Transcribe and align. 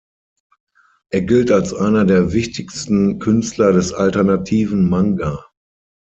Er 1.11 1.21
gilt 1.21 1.51
als 1.51 1.75
einer 1.75 2.05
der 2.05 2.33
wichtigsten 2.33 3.19
Künstler 3.19 3.71
des 3.71 3.93
alternativen 3.93 4.89
Manga. 4.89 5.45